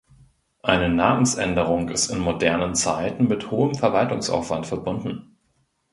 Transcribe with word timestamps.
Eine 0.63 0.89
Namensänderung 0.89 1.89
ist 1.89 2.09
in 2.09 2.17
modernen 2.17 2.73
Zeiten 2.73 3.27
mit 3.27 3.51
hohem 3.51 3.75
Verwaltungsaufwand 3.75 4.65
verbunden. 4.65 5.37